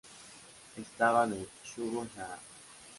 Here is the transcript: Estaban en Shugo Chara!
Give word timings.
Estaban 0.77 1.31
en 1.33 1.47
Shugo 1.63 2.07
Chara! 2.15 2.39